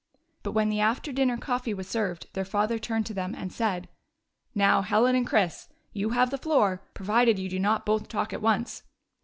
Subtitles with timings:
[0.41, 3.87] But when the after dinner coffee was served, their father turned to them and said:"
[4.55, 8.41] Now, Helen and Chris, you have the floor, provided you do not both talk at
[8.41, 8.81] once.